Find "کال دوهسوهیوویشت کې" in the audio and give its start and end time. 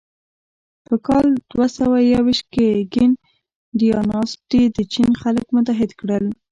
1.07-2.67